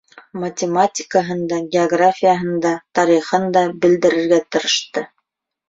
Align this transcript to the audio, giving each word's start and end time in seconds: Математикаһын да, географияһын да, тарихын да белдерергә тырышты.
Математикаһын 0.43 1.43
да, 1.51 1.59
географияһын 1.75 2.57
да, 2.65 2.73
тарихын 2.95 3.47
да 3.59 3.65
белдерергә 3.87 4.43
тырышты. 4.51 5.09